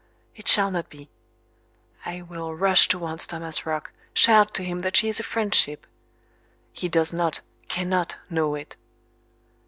it 0.35 0.47
shall 0.47 0.71
not 0.71 0.89
be. 0.89 1.11
I 2.07 2.23
will 2.23 2.55
rush 2.55 2.87
towards 2.87 3.27
Thomas 3.27 3.67
Roch 3.67 3.91
shout 4.15 4.51
to 4.55 4.63
him 4.63 4.79
that 4.79 4.97
she 4.97 5.09
is 5.09 5.19
a 5.19 5.23
French 5.23 5.53
ship. 5.53 5.85
He 6.73 6.89
does 6.89 7.13
not, 7.13 7.41
cannot, 7.67 8.17
know 8.27 8.55
it. 8.55 8.77